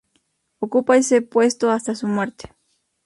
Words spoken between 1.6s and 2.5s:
hasta su muerte.